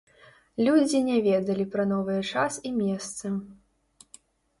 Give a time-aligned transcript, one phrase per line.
[0.67, 3.27] Людзі не ведалі пра новыя час і месца.